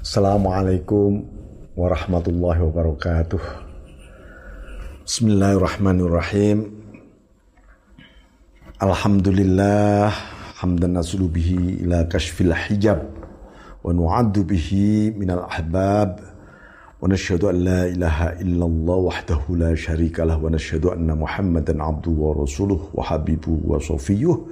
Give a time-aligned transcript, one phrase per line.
[0.00, 1.28] Assalamualaikum
[1.76, 3.36] warahmatullahi wabarakatuh.
[5.04, 6.72] Bismillahirrahmanirrahim.
[8.80, 10.08] Alhamdulillah
[10.56, 13.12] hamdan nasulu bihi ila kashfil hijab
[13.84, 20.40] wa nu'addu bihi minal ahbab wa nashhadu an la ilaha illallah wahdahu la syarika lah
[20.40, 24.48] wa nashhadu anna muhammadan abduhu wa rasuluh wa habibuhu wa safiyuh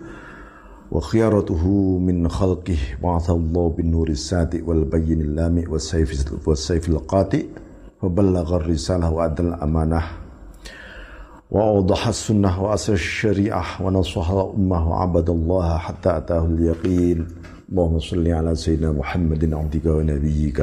[3.02, 7.44] ba'athallahu bin nuri sati wal bayyinil lami was sayfil qati
[8.00, 10.28] wa ballagha risalah wa adal amanah
[11.48, 17.18] وأوضح السنة وأسر الشريعة ونصح الأمة وعبد الله حتى أتاه اليقين.
[17.72, 20.60] اللهم صل على سيدنا محمد عبدك ونبيك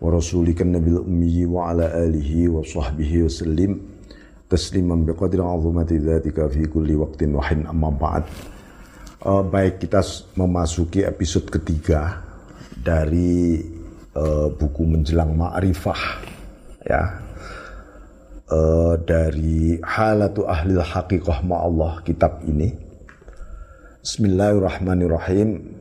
[0.00, 3.80] ورسولك النبي الأمي وعلى آله وصحبه وسلم.
[4.48, 8.24] تسليما بقدر عظمة ذاتك في كل وقت وحين أما بعد.
[9.24, 10.04] Uh, baik kita
[10.36, 12.20] memasuki episode ketiga
[12.76, 13.64] dari
[14.12, 16.02] uh, buku menjelang ma'rifah
[16.84, 17.02] ya
[18.52, 22.76] uh, dari halatu ahlil haqiqah ma'allah kitab ini.
[24.04, 25.80] Bismillahirrahmanirrahim.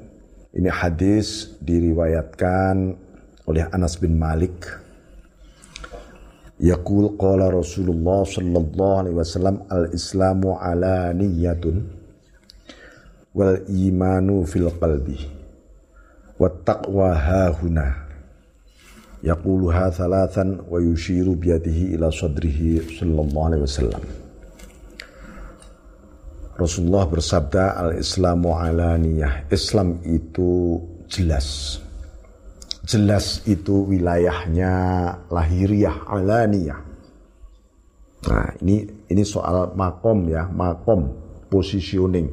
[0.54, 2.96] Ini hadis diriwayatkan
[3.50, 4.64] oleh Anas bin Malik.
[6.62, 11.12] Yaqul qala Rasulullah sallallahu alaihi wasallam al-islamu ala
[13.34, 15.18] wal imanu fil qalbi.
[16.38, 17.94] Wat taqwa hahuna
[19.22, 24.04] yaquluha thalathan wa yushiru biyadihi ila sadrihi sallallahu alaihi wasallam.
[26.54, 30.78] Rasulullah bersabda al-islamu alaniyah Islam itu
[31.10, 31.82] jelas.
[32.86, 34.72] Jelas itu wilayahnya
[35.32, 36.94] lahiriah alaniyah
[38.24, 41.12] nah ini ini soal makom ya makom
[41.52, 42.32] positioning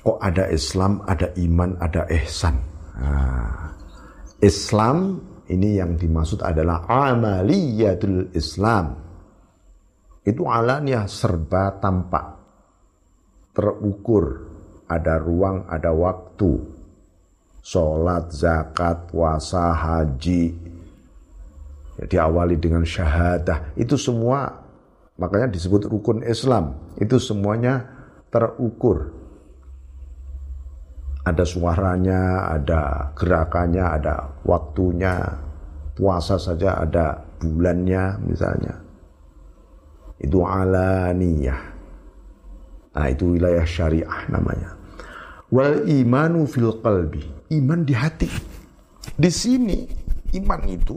[0.00, 2.56] kok ada Islam ada iman ada ihsan
[2.96, 3.70] nah,
[4.40, 5.20] Islam
[5.50, 8.94] ini yang dimaksud adalah amaliyatul Islam.
[10.22, 12.38] Itu alannya serba tampak.
[13.50, 14.24] Terukur,
[14.86, 16.54] ada ruang, ada waktu.
[17.60, 20.54] Sholat, zakat, puasa, haji.
[21.98, 23.74] Ya, diawali dengan syahadah.
[23.74, 24.54] Itu semua
[25.18, 26.78] makanya disebut rukun Islam.
[26.94, 27.90] Itu semuanya
[28.30, 29.19] terukur
[31.30, 35.16] ada suaranya, ada gerakannya, ada waktunya.
[35.94, 38.74] Puasa saja ada bulannya misalnya.
[40.16, 41.62] Itu alaniyah.
[42.96, 44.74] Nah itu wilayah syariah namanya.
[45.52, 47.22] Wal imanu fil qalbi.
[47.52, 48.30] Iman di hati.
[49.14, 49.84] Di sini
[50.40, 50.96] iman itu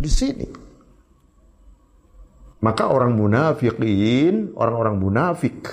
[0.00, 0.48] di sini.
[2.60, 5.64] Maka orang munafikin, orang-orang munafik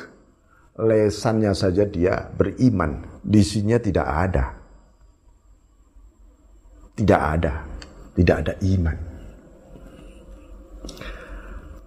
[0.77, 4.45] lesannya saja dia beriman, disinya tidak ada.
[6.97, 7.53] Tidak ada,
[8.17, 8.97] tidak ada iman.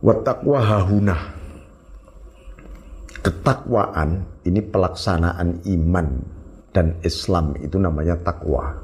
[0.00, 1.17] Wattaqwa hahuna.
[3.21, 6.09] Ketakwaan ini pelaksanaan iman
[6.73, 8.81] dan Islam itu namanya takwa.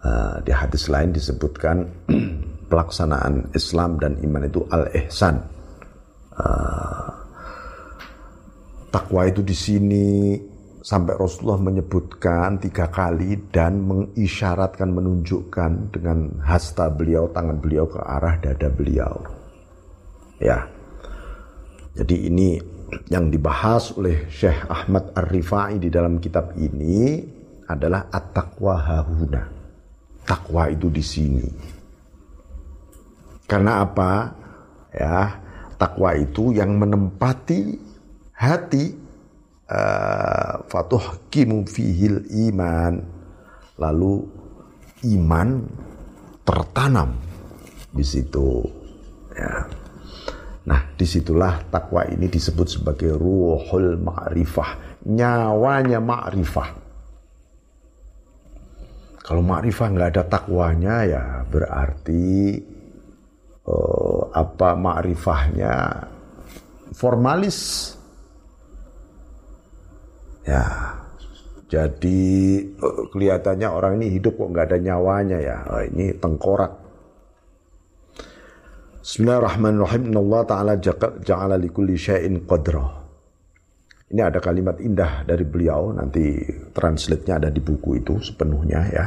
[0.00, 1.84] Uh, di hadis lain disebutkan
[2.72, 5.44] pelaksanaan Islam dan iman itu al-ihsan.
[6.40, 7.19] Uh,
[8.90, 10.08] takwa itu di sini.
[10.80, 18.40] Sampai Rasulullah menyebutkan tiga kali dan mengisyaratkan menunjukkan dengan hasta beliau tangan beliau ke arah
[18.40, 19.12] dada beliau.
[20.40, 20.64] Ya.
[21.92, 22.56] Jadi ini
[23.12, 27.28] yang dibahas oleh Syekh Ahmad Ar-Rifai di dalam kitab ini
[27.68, 29.42] adalah at-taqwa hahuna.
[30.24, 31.48] Takwa itu di sini.
[33.44, 34.32] Karena apa?
[34.96, 35.44] Ya
[35.80, 37.89] takwa itu yang menempati
[38.40, 38.96] hati
[39.68, 43.04] uh, fatuh kimu fihil iman.
[43.76, 44.24] Lalu
[45.12, 45.48] iman
[46.44, 47.16] tertanam
[47.92, 48.64] di situ
[49.36, 49.68] ya.
[50.68, 56.68] Nah di situlah takwa ini disebut sebagai ruhul ma'rifah nyawanya ma'rifah.
[59.24, 62.60] Kalau ma'rifah nggak ada takwanya ya berarti
[63.64, 65.74] uh, apa ma'rifahnya
[66.92, 67.94] formalis
[70.40, 70.96] Ya,
[71.68, 72.22] jadi
[72.66, 75.56] eh, kelihatannya orang ini hidup kok nggak ada nyawanya ya.
[75.68, 76.72] Oh, ini tengkorak.
[79.00, 80.12] Bismillahirrahmanirrahim.
[80.12, 80.72] Allah Ta'ala
[81.24, 81.56] ja'ala
[81.96, 83.00] syai'in qadra.
[84.10, 86.42] Ini ada kalimat indah dari beliau, nanti
[86.74, 89.06] translate-nya ada di buku itu sepenuhnya ya.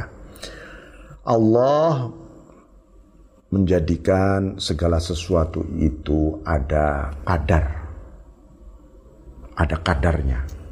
[1.28, 2.08] Allah
[3.52, 7.64] menjadikan segala sesuatu itu ada kadar.
[9.54, 10.63] Ada kadarnya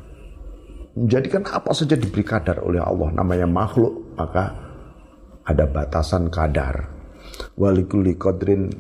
[0.93, 4.73] menjadikan apa saja diberi kadar oleh Allah namanya makhluk maka
[5.43, 6.91] ada batasan kadar.
[7.59, 8.71] Walikuli kodrin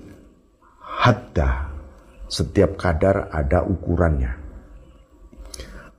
[0.78, 1.72] hadda.
[2.32, 4.32] Setiap kadar ada ukurannya.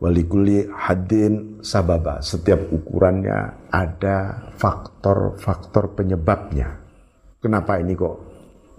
[0.01, 2.19] Walikuli hadin sababa.
[2.25, 6.81] Setiap ukurannya ada faktor-faktor penyebabnya.
[7.37, 8.17] Kenapa ini kok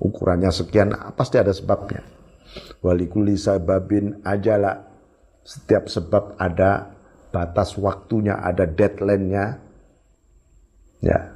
[0.02, 0.92] ukurannya sekian?
[1.14, 2.02] Pasti ada sebabnya.
[2.82, 4.90] Walikuli sababin ajala.
[5.44, 6.93] Setiap sebab ada
[7.34, 9.58] batas waktunya, ada deadline-nya.
[11.02, 11.34] Ya.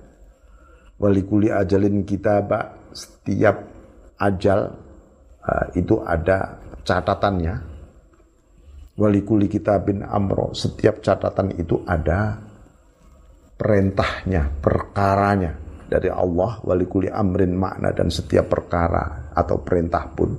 [1.03, 3.67] Walikuli ajalin kita, Pak, setiap
[4.23, 4.79] ajal
[5.75, 7.55] itu ada catatannya.
[8.99, 9.47] Walikuli
[9.87, 12.35] bin amro, setiap catatan itu ada
[13.55, 15.55] perintahnya, perkaranya
[15.87, 16.59] dari Allah.
[16.67, 20.35] Walikuli amrin makna dan setiap perkara atau perintah pun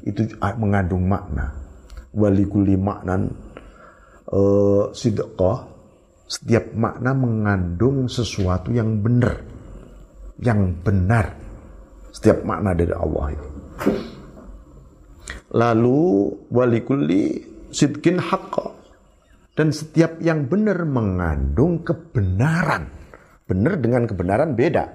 [0.00, 0.24] itu
[0.56, 1.52] mengandung makna.
[2.16, 3.49] Walikuli maknan
[4.30, 5.58] uh, sidqah,
[6.30, 9.42] setiap makna mengandung sesuatu yang benar.
[10.38, 11.26] Yang benar.
[12.14, 13.48] Setiap makna dari Allah itu.
[15.50, 16.00] Lalu
[16.54, 17.22] walikulli
[17.74, 18.78] sidkin haqqa.
[19.58, 22.88] Dan setiap yang benar mengandung kebenaran.
[23.44, 24.86] Benar dengan kebenaran beda.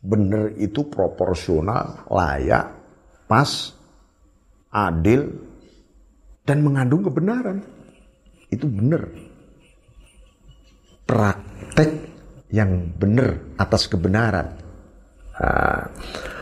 [0.00, 2.72] Benar itu proporsional, layak,
[3.28, 3.76] pas,
[4.72, 5.28] adil,
[6.48, 7.60] dan mengandung kebenaran.
[8.50, 9.06] Itu benar.
[11.06, 11.90] Praktek
[12.50, 14.58] yang benar atas kebenaran.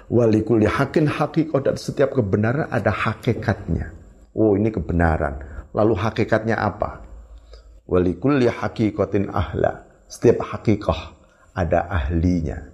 [0.09, 3.93] Walikuli hakin hakikoh dan setiap kebenaran ada hakikatnya.
[4.33, 5.45] Oh ini kebenaran.
[5.77, 7.05] Lalu hakikatnya apa?
[7.85, 9.85] Walikuli hakikotin ahla.
[10.09, 10.97] Setiap hakikoh
[11.53, 12.73] ada ahlinya.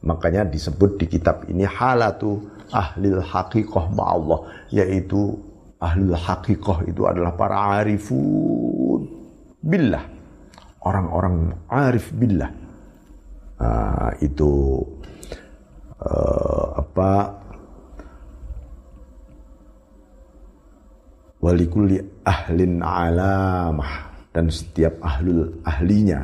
[0.00, 4.72] Makanya disebut di kitab ini halatu ahlil hakikoh ma'allah.
[4.72, 5.36] Yaitu
[5.80, 9.08] ahlul hakikoh itu adalah para arifun.
[9.60, 10.04] Billah.
[10.80, 12.52] Orang-orang arif billah.
[13.60, 14.80] Uh, itu
[16.00, 17.10] uh, apa?
[21.40, 24.12] Walikulli ahlin alamah.
[24.30, 26.22] Dan setiap ahlul ahlinya.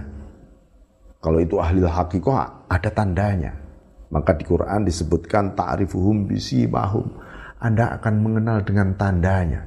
[1.18, 3.52] Kalau itu ahli hakikoh ada tandanya.
[4.06, 7.25] Maka di Quran disebutkan ta'rifuhum bisimahum
[7.56, 9.60] Anda akan mengenal dengan tandanya.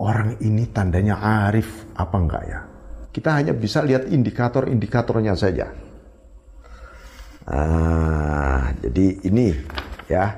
[0.00, 1.18] Orang ini tandanya
[1.50, 2.60] arif apa enggak ya?
[3.10, 5.66] Kita hanya bisa lihat indikator-indikatornya saja.
[7.50, 9.50] Nah, jadi ini
[10.06, 10.30] ya.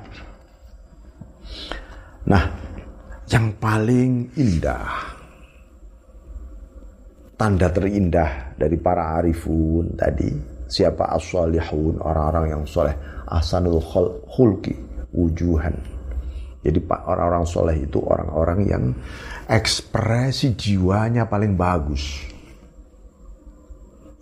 [2.25, 2.43] Nah,
[3.29, 5.13] yang paling indah
[7.37, 10.33] tanda terindah dari para arifun tadi
[10.65, 11.13] siapa?
[11.13, 12.97] As orang-orang yang soleh.
[13.29, 13.79] Asanul
[14.27, 14.75] khulki
[15.13, 15.92] wujuhan
[16.63, 18.83] jadi orang-orang soleh itu orang-orang yang
[19.51, 22.23] ekspresi jiwanya paling bagus.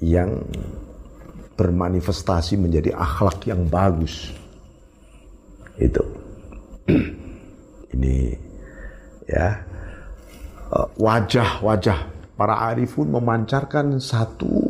[0.02, 0.42] Yang
[1.54, 4.34] bermanifestasi menjadi akhlak yang bagus.
[5.78, 6.02] Itu.
[7.94, 8.18] Ini
[9.30, 9.62] ya.
[10.72, 12.00] Eh, wajah-wajah
[12.34, 14.66] para arifun memancarkan satu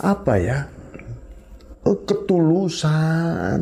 [0.00, 0.64] apa ya
[1.84, 3.60] eh, ketulusan.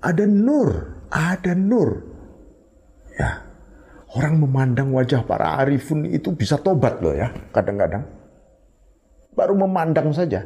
[0.00, 2.02] Ada nur ada nur
[3.16, 3.42] ya
[4.16, 8.04] orang memandang wajah para arifun itu bisa tobat loh ya kadang-kadang
[9.36, 10.44] baru memandang saja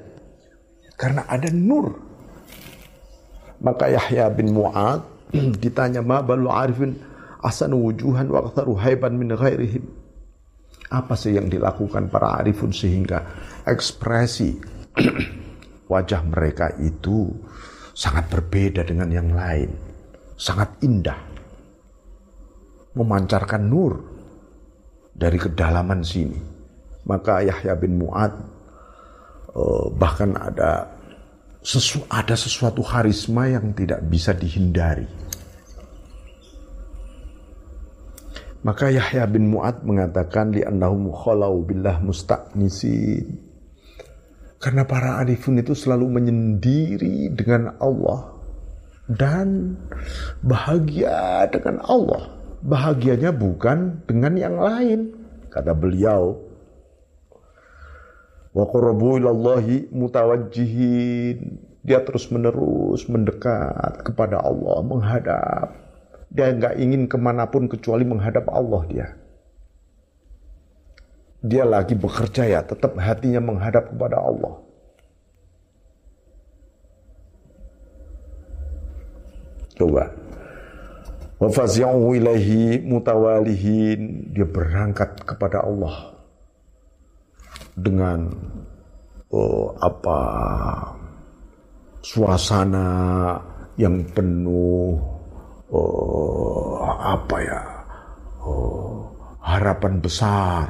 [1.01, 1.97] karena ada nur.
[3.64, 5.00] Maka Yahya bin Mu'ad
[5.64, 7.00] ditanya ma balu arifin
[7.40, 9.88] asan wujuhan wa aktharu haiban min ghairihim.
[10.93, 13.25] Apa sih yang dilakukan para arifun sehingga
[13.64, 14.61] ekspresi
[15.93, 17.33] wajah mereka itu
[17.97, 19.89] sangat berbeda dengan yang lain.
[20.40, 21.20] Sangat indah.
[22.97, 24.00] Memancarkan nur
[25.12, 26.40] dari kedalaman sini.
[27.04, 28.32] Maka Yahya bin Mu'ad
[29.52, 30.88] uh, bahkan ada
[31.61, 35.04] sesu, ada sesuatu karisma yang tidak bisa dihindari.
[38.64, 43.52] Maka Yahya bin Mu'ad mengatakan li annahum khalau billah musta'nisin.
[44.61, 48.39] Karena para arifun itu selalu menyendiri dengan Allah
[49.11, 49.75] dan
[50.45, 52.31] bahagia dengan Allah.
[52.61, 55.17] Bahagianya bukan dengan yang lain.
[55.50, 56.38] Kata beliau,
[58.50, 59.23] wa qurbu
[59.95, 61.38] mutawajjihin
[61.81, 65.67] dia terus menerus mendekat kepada Allah menghadap
[66.29, 69.09] dia nggak ingin ke mana pun kecuali menghadap Allah dia
[71.40, 74.61] dia lagi bekerja ya tetap hatinya menghadap kepada Allah
[79.80, 80.04] coba.
[81.40, 86.20] Fazi'u ilaihi mutawalihin dia berangkat kepada Allah.
[87.72, 88.28] Dengan
[89.32, 90.20] oh, apa
[92.04, 93.40] suasana
[93.80, 95.00] yang penuh
[95.72, 97.62] oh, apa ya
[98.44, 99.08] oh,
[99.40, 100.68] harapan besar.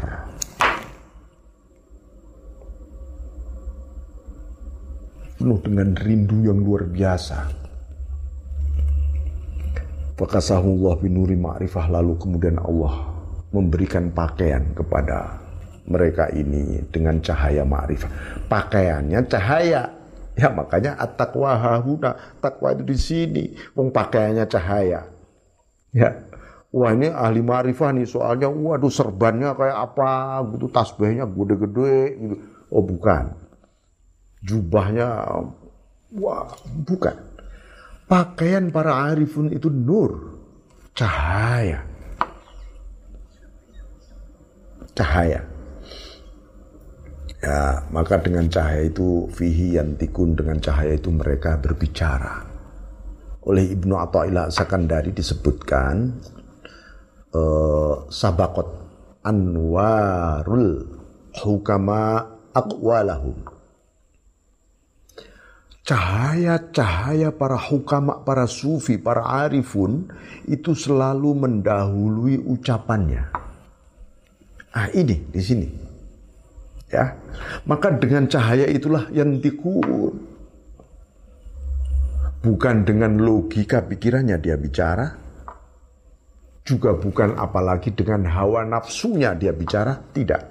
[5.35, 7.60] Penuh dengan rindu yang luar biasa
[10.21, 13.09] Fakasahullah binuri ma'rifah lalu kemudian Allah
[13.57, 15.41] memberikan pakaian kepada
[15.89, 18.45] mereka ini dengan cahaya ma'rifah.
[18.53, 19.97] Pakaiannya cahaya.
[20.37, 22.37] Ya makanya at-taqwa hahuna.
[22.37, 23.45] Takwa itu di sini.
[23.73, 25.09] Wong pakaiannya cahaya.
[25.97, 26.11] Ya.
[26.71, 32.37] Wah ini ahli ma'rifah nih soalnya waduh serbannya kayak apa gitu tasbihnya gede-gede gitu.
[32.69, 33.35] Oh bukan.
[34.45, 35.09] Jubahnya
[36.13, 36.47] wah
[36.87, 37.17] bukan.
[38.11, 40.35] Pakaian para arifun itu nur,
[40.99, 41.87] cahaya.
[44.99, 45.47] Cahaya.
[47.39, 52.51] Ya, maka dengan cahaya itu fihi yantikun dengan cahaya itu mereka berbicara.
[53.47, 56.21] Oleh Ibnu Athaillah Sakandari disebutkan
[57.33, 58.69] uh, sabakot
[59.25, 60.99] anwarul
[61.39, 63.50] hukama aqwalahum.
[65.91, 70.07] Cahaya-cahaya para hukama, para sufi, para arifun
[70.47, 73.27] itu selalu mendahului ucapannya.
[74.71, 75.67] Ah ini di sini
[76.91, 77.15] Ya.
[77.71, 80.15] Maka dengan cahaya itulah yang dikun.
[82.43, 85.07] Bukan dengan logika pikirannya dia bicara.
[86.67, 90.03] Juga bukan apalagi dengan hawa nafsunya dia bicara.
[90.11, 90.43] Tidak.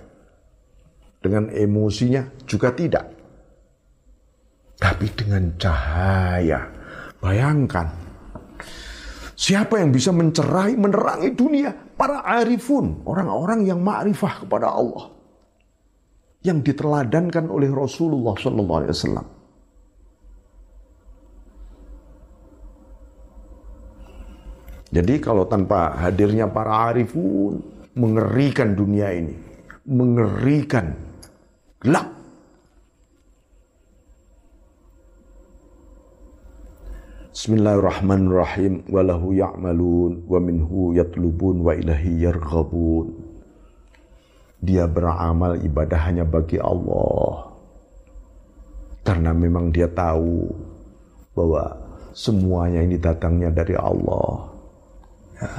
[1.19, 3.18] Dengan emosinya juga tidak.
[4.79, 6.63] Tapi dengan cahaya.
[7.19, 7.87] Bayangkan.
[9.35, 11.71] Siapa yang bisa mencerai, menerangi dunia?
[11.71, 13.03] Para arifun.
[13.03, 15.19] Orang-orang yang ma'rifah kepada Allah
[16.43, 19.27] yang diteladankan oleh Rasulullah Wasallam.
[24.89, 27.61] Jadi kalau tanpa hadirnya para arifun,
[27.93, 29.35] mengerikan dunia ini,
[29.85, 30.95] mengerikan,
[31.83, 32.18] gelap.
[37.29, 38.89] Bismillahirrahmanirrahim.
[38.89, 43.13] Walahu ya'malun wa minhu yatlubun wa ilahi yarghabun.
[44.65, 47.53] Dia beramal ibadah hanya bagi Allah.
[49.05, 50.49] Karena memang dia tahu
[51.37, 51.77] bahwa
[52.17, 54.49] semuanya ini datangnya dari Allah.
[55.37, 55.49] Ya.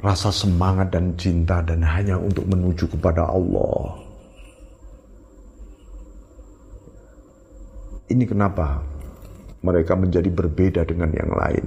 [0.00, 4.00] Rasa semangat dan cinta dan hanya untuk menuju kepada Allah.
[8.08, 8.91] Ini kenapa
[9.62, 11.64] mereka menjadi berbeda dengan yang lain.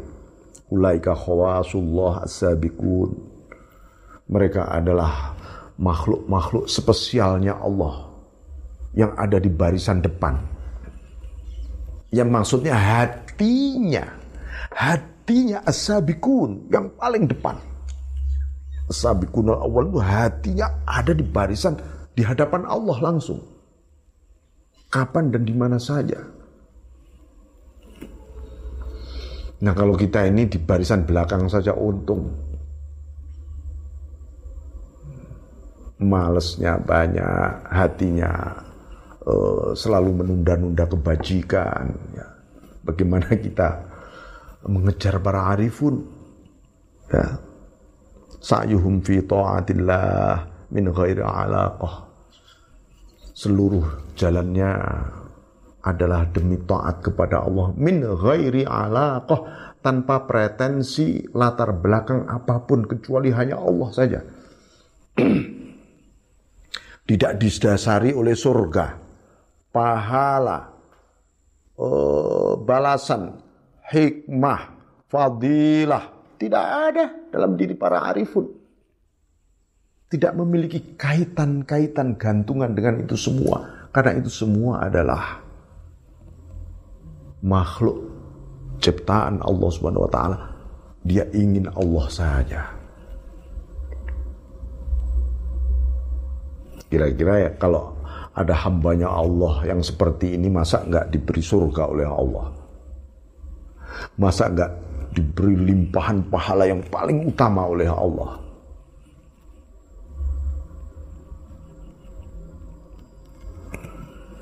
[0.70, 2.28] Ulaika khawasullah.
[4.26, 5.38] Mereka adalah
[5.80, 8.10] makhluk-makhluk spesialnya Allah
[8.96, 10.40] yang ada di barisan depan.
[12.16, 14.08] Yang maksudnya hatinya,
[14.72, 17.60] hatinya asabikun yang paling depan.
[18.88, 21.76] Asabikun awal itu hatinya ada di barisan
[22.16, 23.44] di hadapan Allah langsung.
[24.88, 26.24] Kapan dan di mana saja.
[29.64, 32.46] Nah kalau kita ini di barisan belakang saja untung.
[36.00, 38.32] malesnya banyak, hatinya
[39.24, 41.88] uh, selalu menunda-nunda kebajikan.
[42.12, 42.28] Ya.
[42.84, 43.70] Bagaimana kita
[44.68, 46.04] mengejar para arifun?
[47.10, 47.40] Ya.
[48.46, 50.38] Sa'yuhum fi ta'atillah
[50.70, 52.06] min ghairi alaqah.
[53.36, 54.72] Seluruh jalannya
[55.86, 63.30] adalah demi taat kepada Allah min ghairi alaqah tanpa pretensi latar belakang apa pun kecuali
[63.30, 64.20] hanya Allah saja.
[67.06, 68.98] tidak didasari oleh surga,
[69.70, 70.74] pahala,
[71.78, 73.38] uh, balasan,
[73.94, 74.74] hikmah,
[75.06, 78.50] fadilah, tidak ada dalam diri para arifun.
[80.10, 83.90] Tidak memiliki kaitan-kaitan gantungan dengan itu semua.
[83.90, 85.45] Karena itu semua adalah
[87.46, 88.02] makhluk
[88.82, 90.38] ciptaan Allah Subhanahu wa taala.
[91.06, 92.62] Dia ingin Allah saja.
[96.90, 97.94] Kira-kira ya kalau
[98.34, 102.50] ada hambanya Allah yang seperti ini masa nggak diberi surga oleh Allah?
[104.18, 104.72] Masa nggak
[105.14, 108.42] diberi limpahan pahala yang paling utama oleh Allah?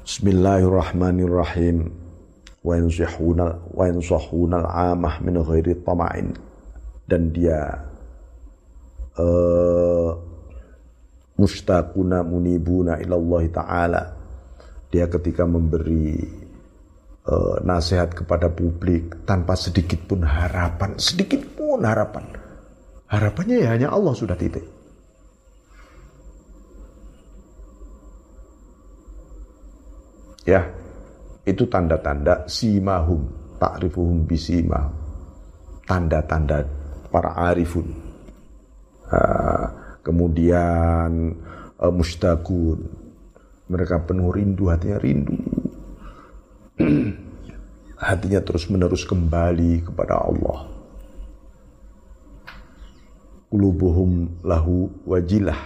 [0.04, 2.03] Bismillahirrahmanirrahim.
[2.64, 2.80] Wa
[4.64, 6.32] al-amah min ghairi tama'in.
[7.04, 7.60] Dan dia
[9.20, 10.10] uh,
[11.36, 14.04] mustaquna munibuna ilallah ta'ala
[14.94, 16.22] dia ketika memberi
[17.26, 22.30] uh, nasihat kepada publik tanpa sedikit pun harapan, sedikit pun harapan.
[23.10, 24.62] Harapannya ya hanya Allah sudah titik.
[30.46, 30.70] Ya,
[31.44, 33.28] itu tanda-tanda simahum,
[33.60, 34.96] ta'rifuhum bisimahum.
[35.84, 36.64] Tanda-tanda
[37.12, 37.92] para arifun.
[40.04, 41.36] Kemudian
[41.80, 42.80] uh, mustakun.
[43.72, 45.40] Mereka penuh rindu, hatinya rindu.
[48.04, 50.68] hatinya terus menerus kembali kepada Allah.
[53.48, 55.58] Qulubuhum lahu wajilah,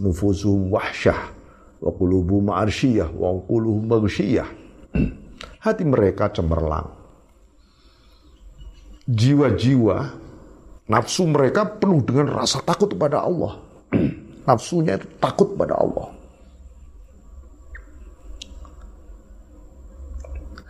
[0.00, 1.30] nufusuhum wahsyah,
[1.78, 4.61] wa qulubuhum arsyiyah, wa qulubuhum maghsyiyah.
[5.62, 6.90] Hati mereka cemerlang.
[9.06, 9.96] Jiwa-jiwa
[10.90, 13.58] nafsu mereka penuh dengan rasa takut kepada Allah.
[14.46, 16.10] Nafsunya itu takut pada Allah.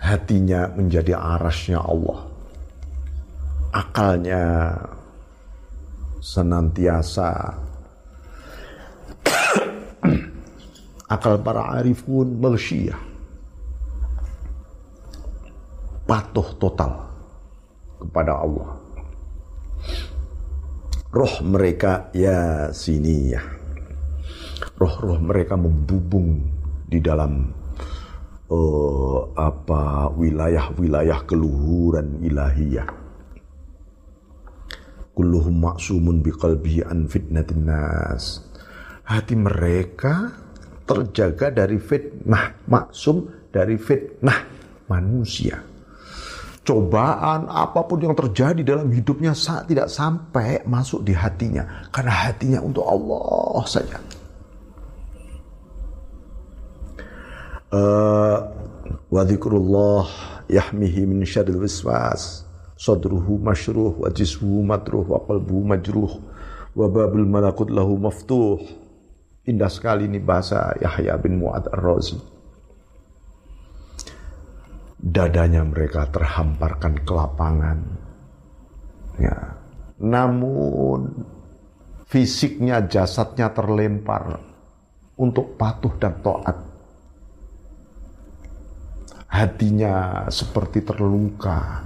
[0.02, 2.26] hatinya menjadi arasnya Allah.
[3.72, 4.76] Akalnya
[6.20, 7.30] senantiasa
[11.14, 13.11] akal para arifun maghsyiyah
[16.12, 16.92] patuh total
[18.04, 18.76] kepada Allah
[21.08, 23.40] roh mereka ya sini ya
[24.76, 26.42] roh-roh mereka membubung
[26.90, 27.54] di dalam
[28.50, 32.88] uh, apa wilayah-wilayah keluhuran ilahiyah.
[35.12, 38.42] Kulluhum maksumun biqalbihi an fitnatin nas.
[39.06, 40.34] Hati mereka
[40.88, 44.48] terjaga dari fitnah, maksum dari fitnah
[44.88, 45.71] manusia.
[46.62, 51.90] Cobaan apa pun yang terjadi dalam hidupnya saat tidak sampai masuk di hatinya.
[51.90, 53.98] Karena hatinya untuk Allah saja.
[57.72, 58.38] uh,
[59.08, 60.06] wa dzikrullah
[60.46, 62.44] yahmihi min syarril waswas
[62.76, 66.12] sadruhu masyruh wa jismuhu matruh wa qalbuhu majruh
[66.76, 68.60] wa babul malakut lahu maftuh
[69.48, 72.31] indah sekali ini bahasa Yahya bin Mu'ad ar-Razi
[75.02, 77.78] dadanya mereka terhamparkan ke lapangan
[79.18, 79.36] ya
[79.98, 81.10] namun
[82.06, 84.38] fisiknya jasadnya terlempar
[85.18, 86.72] untuk patuh dan taat
[89.32, 91.80] hatinya seperti terluka.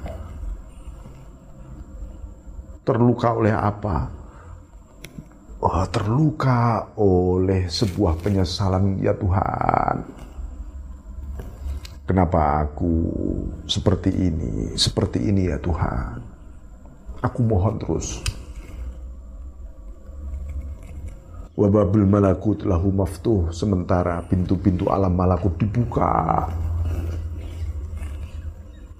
[2.82, 4.10] Terluka oleh apa?
[5.62, 9.96] Oh, terluka oleh sebuah penyesalan ya Tuhan.
[12.06, 13.10] Kenapa aku
[13.66, 16.22] seperti ini, seperti ini ya Tuhan.
[17.18, 18.22] Aku mohon terus.
[21.58, 23.50] Wababul malakut lahu maftuh.
[23.50, 26.46] Sementara pintu-pintu alam malakut dibuka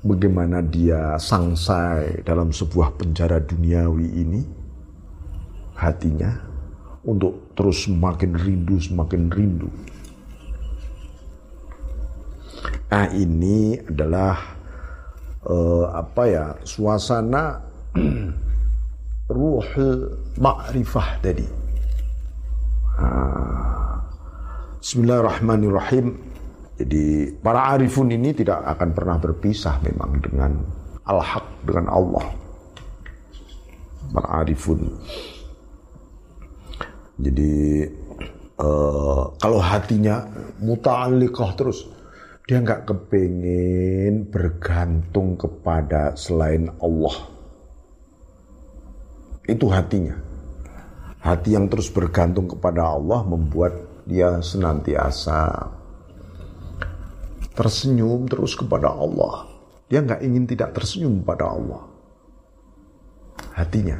[0.06, 4.42] bagaimana dia sangsai dalam sebuah penjara duniawi ini,
[5.74, 6.30] hatinya
[7.02, 9.70] untuk terus semakin rindu, semakin rindu.
[12.92, 14.34] Nah ini adalah
[15.46, 17.62] uh, apa ya suasana
[19.36, 19.66] ruh
[20.38, 21.46] ma'rifah tadi.
[22.96, 23.76] Ah.
[24.86, 26.14] Bismillahirrahmanirrahim.
[26.78, 30.62] Jadi para arifun ini tidak akan pernah berpisah memang dengan
[31.10, 32.26] al-haq, dengan Allah.
[34.14, 34.94] Para arifun.
[37.18, 37.82] Jadi
[38.62, 40.22] uh, kalau hatinya
[40.62, 41.88] muta'alliqah terus,
[42.46, 47.26] dia nggak kepengen bergantung kepada selain Allah.
[49.50, 50.14] Itu hatinya.
[51.18, 53.74] Hati yang terus bergantung kepada Allah membuat
[54.06, 55.74] dia senantiasa
[57.58, 59.50] tersenyum terus kepada Allah.
[59.90, 61.82] Dia nggak ingin tidak tersenyum pada Allah.
[63.58, 63.98] Hatinya.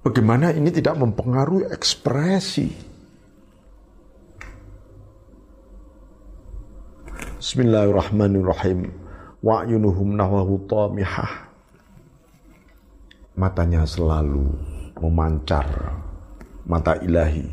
[0.00, 2.87] Bagaimana ini tidak mempengaruhi ekspresi.
[7.38, 8.90] Bismillahirrahmanirrahim.
[9.46, 11.46] Wa'yunuhum nahwahu tamihah.
[13.38, 14.50] Matanya selalu
[14.98, 15.70] memancar.
[16.66, 17.46] Mata ilahi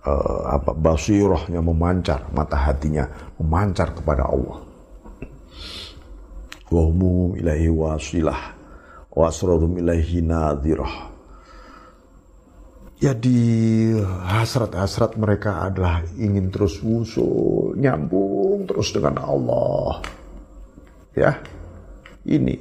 [0.00, 3.04] uh, apa basirahnya memancar, mata hatinya
[3.36, 4.64] memancar kepada Allah.
[6.72, 6.88] Wa
[7.36, 8.56] ilaihi wasilah
[9.12, 11.17] wa asrarum ilaihi nadhirah.
[12.98, 20.02] Ya di hasrat-hasrat mereka adalah ingin terus usul, nyambung terus dengan Allah.
[21.14, 21.38] Ya,
[22.26, 22.58] ini.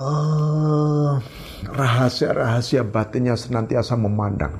[0.00, 1.20] Uh,
[1.76, 4.56] rahasia-rahasia batinnya senantiasa memandang.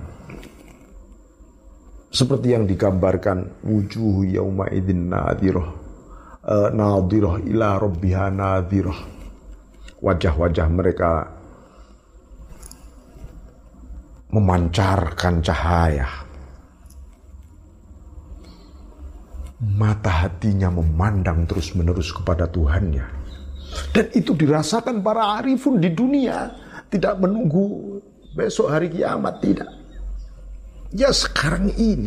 [2.13, 5.69] Seperti yang digambarkan wujuh yauma idin nadhirah
[6.47, 9.01] uh, nadhirah ila rabbiha nadhirah
[9.99, 11.34] wajah-wajah mereka
[14.35, 16.11] memancarkan cahaya
[19.63, 23.07] mata hatinya memandang terus-menerus kepada Tuhannya
[23.95, 26.51] dan itu dirasakan para arifun di dunia
[26.91, 28.03] tidak menunggu
[28.35, 29.71] besok hari kiamat tidak
[30.95, 32.07] Ya sekarang ini.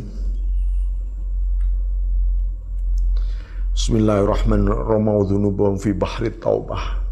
[3.75, 5.75] Bismillahirrahmanirrahim.
[5.75, 7.03] fi bahri taubah.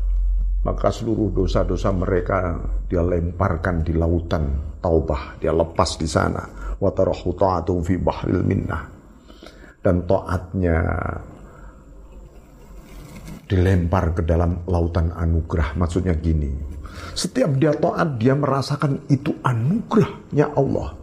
[0.66, 2.58] Maka seluruh dosa-dosa mereka
[2.90, 5.38] dia lemparkan di lautan taubah.
[5.38, 6.42] Dia lepas di sana.
[6.82, 7.38] Wa tarahu
[7.86, 8.84] fi bahril minnah.
[9.78, 10.82] Dan taatnya
[13.46, 15.78] dilempar ke dalam lautan anugerah.
[15.78, 16.50] Maksudnya gini.
[17.14, 20.98] Setiap dia taat, dia merasakan itu anugerahnya Allah.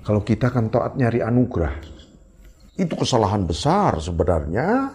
[0.00, 1.74] Kalau kita kan taat nyari anugerah.
[2.80, 4.88] Itu kesalahan besar sebenarnya.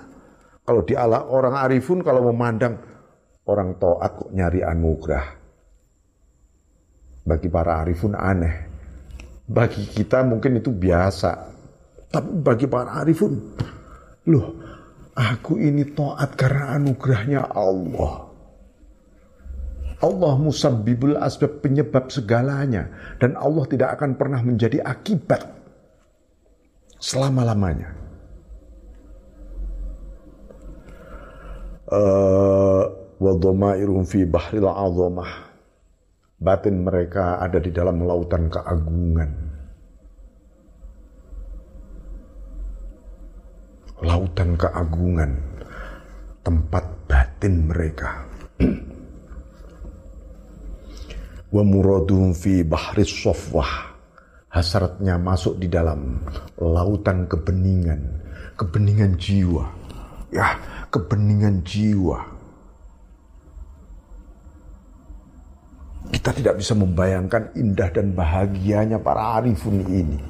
[0.65, 2.90] Kalau di ala orang arifun kalau memandang
[3.47, 5.25] orang taat kok nyari anugerah.
[7.21, 8.55] Bagi para arifun aneh.
[9.45, 11.31] Bagi kita mungkin itu biasa.
[12.11, 13.33] Tapi bagi para arifun,
[14.27, 14.47] loh
[15.15, 18.31] aku ini taat karena anugerahnya Allah.
[20.01, 22.89] Allah musabbibul asbab penyebab segalanya
[23.21, 25.45] dan Allah tidak akan pernah menjadi akibat
[26.97, 28.01] selama-lamanya.
[31.91, 32.50] Uh,
[34.05, 35.53] fi bahril azamah.
[36.41, 39.31] Batin mereka ada di dalam lautan keagungan.
[44.01, 45.31] Lautan keagungan.
[46.41, 48.25] Tempat batin mereka.
[51.51, 53.91] wa muradum fi bahri sofwah
[54.47, 56.23] hasratnya masuk di dalam
[56.55, 57.99] lautan kebeningan
[58.55, 59.67] kebeningan jiwa
[60.31, 60.55] ya
[60.87, 62.23] kebeningan jiwa
[66.21, 70.21] kita tidak bisa membayangkan indah dan bahagianya para arifun ini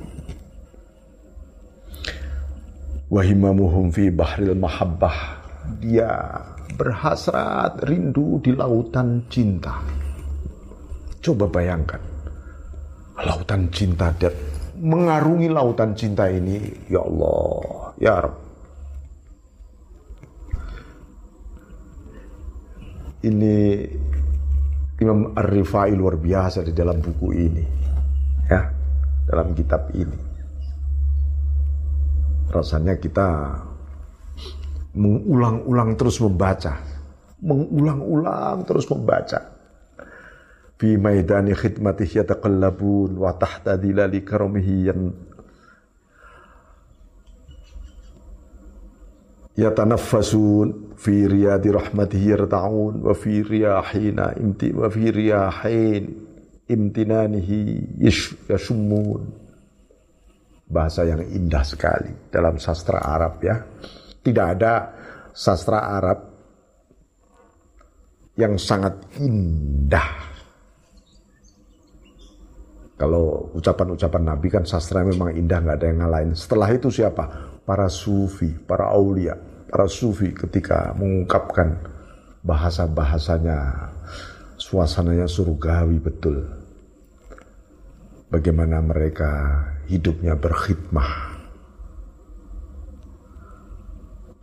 [3.11, 5.43] wahimamuhum fi bahril mahabbah
[5.83, 6.39] dia
[6.79, 10.01] berhasrat rindu di lautan cinta
[11.21, 12.01] Coba bayangkan.
[13.21, 14.33] Lautan cinta dan
[14.81, 16.57] mengarungi lautan cinta ini,
[16.89, 18.35] ya Allah, ya Rab.
[23.21, 23.85] Ini
[25.01, 27.65] Imam Ar-Rifai luar biasa di dalam buku ini.
[28.45, 28.69] Ya,
[29.25, 30.19] dalam kitab ini.
[32.53, 33.57] Rasanya kita
[34.93, 36.77] mengulang-ulang terus membaca.
[37.41, 39.61] Mengulang-ulang terus membaca
[40.81, 44.89] fi maidani khidmatih yataqallabun wa tahta dilali karamihi
[49.53, 56.03] yatanaffasun fi riyadi rahmatihi yarta'un wa fi riyahina imti wa fi riyahin
[56.69, 57.97] imtinanihi
[58.45, 59.25] yashummun
[60.69, 63.65] bahasa yang indah sekali dalam sastra Arab ya
[64.21, 64.73] tidak ada
[65.33, 66.19] sastra Arab
[68.37, 70.31] yang sangat indah
[73.01, 76.37] kalau ucapan-ucapan Nabi kan sastra memang indah, nggak ada yang ngalahin.
[76.37, 77.25] Setelah itu siapa?
[77.65, 79.33] Para sufi, para aulia,
[79.71, 81.79] para sufi ketika mengungkapkan
[82.43, 83.87] bahasa-bahasanya,
[84.59, 86.43] suasananya surgawi betul.
[88.27, 89.31] Bagaimana mereka
[89.87, 91.39] hidupnya berkhidmah.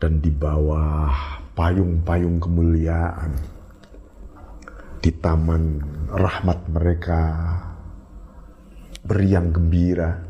[0.01, 1.13] Dan di bawah
[1.53, 3.33] payung-payung kemuliaan.
[4.99, 7.21] Di taman rahmat mereka
[9.05, 10.28] beriang gembira.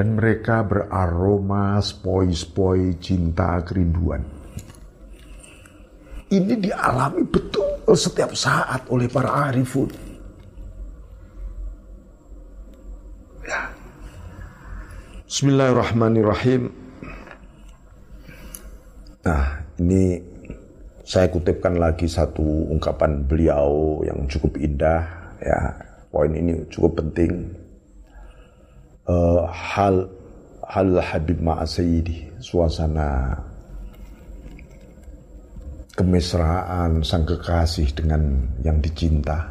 [0.00, 4.24] Dan mereka beraroma spoi-spoi cinta kerinduan.
[6.32, 9.92] Ini dialami betul setiap saat oleh para arifun.
[13.44, 13.68] Ya.
[15.28, 16.72] Bismillahirrahmanirrahim.
[19.20, 20.16] Nah, ini
[21.04, 25.04] saya kutipkan lagi satu ungkapan beliau yang cukup indah
[25.44, 25.76] ya
[26.08, 27.52] poin ini cukup penting.
[29.08, 30.06] Uh, hal
[30.70, 33.34] hal Habib Ma'asayidi, suasana
[35.98, 39.50] kemesraan sang kekasih dengan yang dicinta.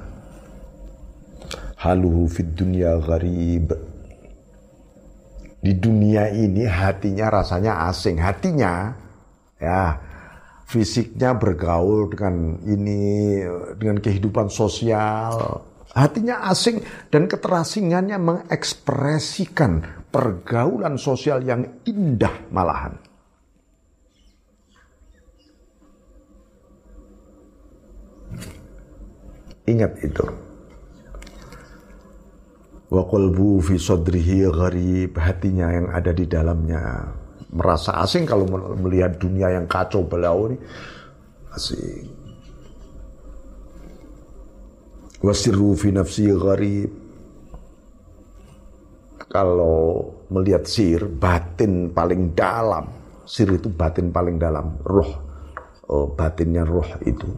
[1.77, 3.71] Haluhu fid dunya gharib.
[5.59, 8.15] Di dunia ini hatinya rasanya asing.
[8.15, 8.95] Hatinya
[9.59, 9.99] ya
[10.69, 13.43] fisiknya bergaul dengan ini
[13.75, 22.93] dengan kehidupan sosial Hatinya asing dan keterasingannya mengekspresikan pergaulan sosial yang indah malahan.
[29.69, 30.25] Ingat itu.
[32.89, 37.05] Wa qalbu fi sadrihi gharib, hatinya yang ada di dalamnya
[37.49, 38.45] merasa asing kalau
[38.77, 40.57] melihat dunia yang kacau balau ini
[41.53, 42.18] asing.
[45.19, 46.91] Wasirru fi nafsi gharib.
[49.29, 52.89] Kalau melihat sir, batin paling dalam.
[53.29, 55.11] Sir itu batin paling dalam, roh.
[55.85, 57.29] Oh, batinnya roh itu.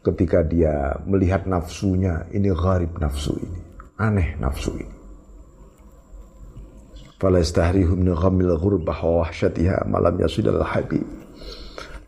[0.00, 4.96] Ketika dia melihat nafsunya, ini gharib nafsu ini aneh nafsu ini.
[7.18, 9.90] Fala istahrihu min ghamil ghurbah wa wahsyatiha
[10.70, 11.02] habib.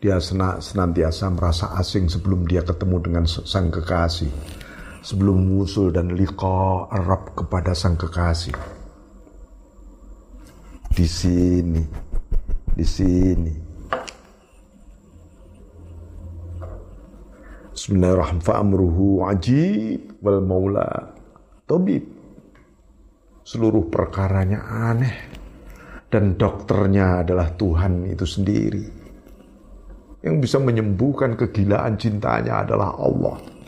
[0.01, 4.31] Dia senantiasa merasa asing sebelum dia ketemu dengan sang kekasih.
[5.01, 8.53] Sebelum musul dan liqa Arab kepada sang kekasih.
[10.93, 11.81] Di sini,
[12.77, 13.55] di sini.
[17.73, 19.25] Bismillahirrahmanirrahim.
[19.25, 21.17] Ajib wal maula
[21.65, 22.05] tabib.
[23.41, 25.17] Seluruh perkaranya aneh.
[26.13, 28.85] Dan dokternya adalah Tuhan itu sendiri.
[30.21, 33.60] Yang bisa menyembuhkan kegilaan cintanya adalah Allah.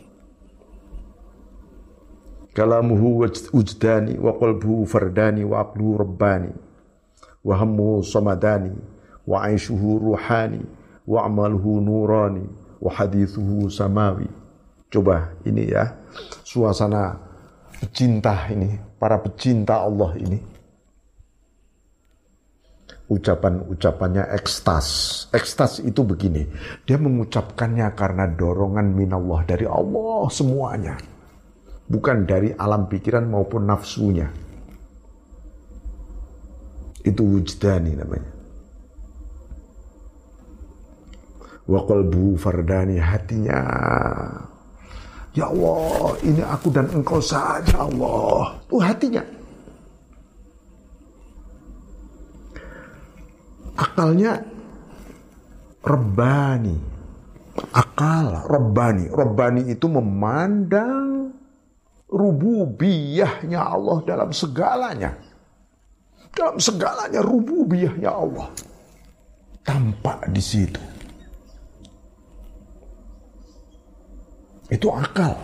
[2.52, 3.24] Kalamuhu
[3.56, 6.52] ujdani wa qalbuhu fardani wa aqluhu rabbani
[7.44, 8.76] wa hammuhu samadani
[9.26, 10.60] wa aishuhu ruhani
[11.08, 12.44] wa amaluhu nurani
[12.80, 14.28] wa hadithuhu samawi.
[14.92, 15.96] Coba ini ya
[16.44, 17.16] suasana
[17.80, 20.38] pecinta ini, para pecinta Allah ini.
[23.08, 24.86] Ucapan-ucapannya ekstas.
[25.32, 26.44] Ekstas itu begini,
[26.84, 31.11] dia mengucapkannya karena dorongan minallah dari Allah semuanya.
[31.92, 34.32] Bukan dari alam pikiran maupun nafsunya.
[37.04, 38.32] Itu wujdani namanya.
[41.68, 43.60] Wa qalbu fardani hatinya
[45.32, 48.52] Ya Allah, ini aku dan engkau saja Allah.
[48.68, 49.24] Itu hatinya.
[53.72, 54.44] Akalnya
[55.80, 56.76] rebani.
[57.72, 59.08] Akal, rebani.
[59.08, 61.11] Rebani itu memandang
[62.12, 65.16] rububiyahnya Allah dalam segalanya.
[66.32, 68.48] Dalam segalanya rububiyahnya Allah.
[69.64, 70.82] Tampak di situ.
[74.68, 75.36] Itu akal.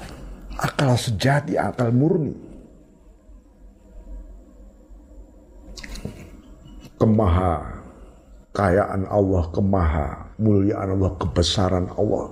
[0.59, 2.35] Akal sejati, akal murni.
[6.99, 7.79] Kemaha
[8.59, 10.07] kayaan Allah, kemaha
[10.43, 12.27] muliaan Allah, kebesaran Allah,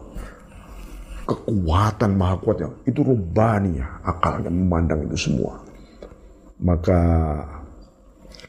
[1.27, 2.71] kekuatan maha kuatnya.
[2.87, 5.59] Itu rubani ya, akalnya memandang itu semua.
[6.63, 7.03] Maka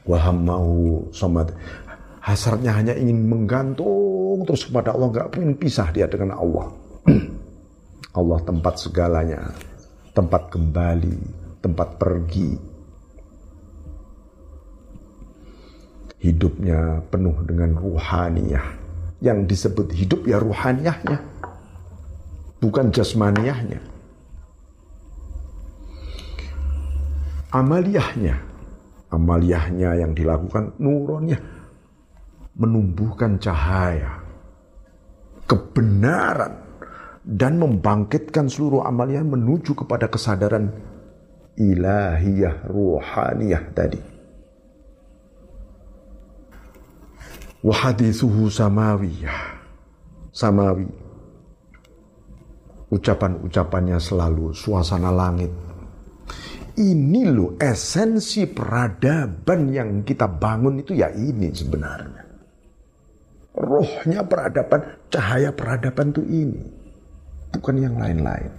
[0.08, 0.72] waham mau
[1.12, 1.44] sama
[2.24, 6.72] hasratnya hanya ingin menggantung terus kepada Allah, nggak ingin pisah dia dengan Allah.
[8.20, 9.42] Allah tempat segalanya,
[10.13, 11.18] tempat kembali,
[11.60, 12.52] tempat pergi.
[16.18, 18.90] Hidupnya penuh dengan ruhaniyah.
[19.22, 21.37] Yang disebut hidup ya ruhaniyahnya.
[22.58, 23.80] Bukan jasmaniyahnya.
[27.54, 28.36] Amaliyahnya.
[29.13, 31.38] Amaliyahnya yang dilakukan nuronnya.
[32.58, 34.20] Menumbuhkan cahaya.
[35.48, 36.60] Kebenaran
[37.24, 40.74] dan membangkitkan seluruh amalia menuju kepada kesadaran
[41.56, 44.02] ilahiyah ruhaniyah tadi.
[47.62, 49.60] Wahadithuhu samawiyah.
[50.32, 51.07] Samawi.
[52.88, 55.52] Ucapan-ucapannya selalu suasana langit.
[56.78, 62.23] Ini loh esensi peradaban yang kita bangun itu ya ini sebenarnya.
[63.58, 66.62] Rohnya peradaban, cahaya peradaban itu ini
[67.50, 68.54] bukan yang lain-lain.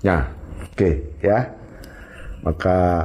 [0.00, 0.24] Ya,
[0.64, 1.44] oke okay, ya.
[2.40, 3.04] Maka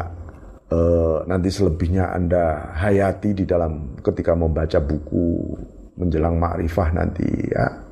[0.71, 5.60] eh, nanti selebihnya Anda hayati di dalam ketika membaca buku
[5.99, 7.85] menjelang makrifah nanti ya.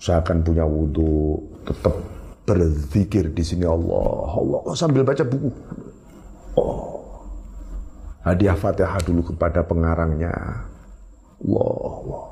[0.00, 1.36] Usahakan punya wudhu,
[1.68, 1.92] tetap
[2.48, 5.52] berzikir di sini Allah, Allah oh, sambil baca buku.
[6.56, 7.04] Oh,
[8.24, 10.32] hadiah fatihah dulu kepada pengarangnya.
[11.40, 12.24] Allah, Allah.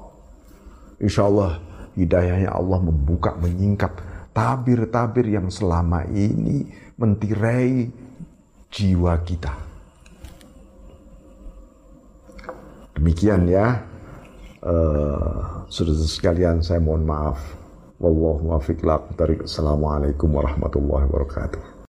[0.98, 1.61] Insya Allah
[1.92, 4.00] hidayahnya Allah membuka, menyingkap
[4.33, 7.90] tabir-tabir yang selama ini mentirai
[8.72, 9.54] jiwa kita.
[12.98, 13.78] Demikian ya,
[14.66, 17.58] uh, saudara sekalian saya mohon maaf
[17.99, 18.55] Wallahu
[19.43, 21.78] Assalamualaikum warahmatullahi wabarakatuh.